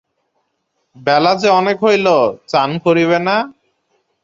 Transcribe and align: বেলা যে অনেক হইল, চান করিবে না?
বেলা 0.95 1.31
যে 1.41 1.49
অনেক 1.59 1.77
হইল, 1.85 2.07
চান 2.47 2.69
করিবে 2.85 3.17
না? 3.27 3.35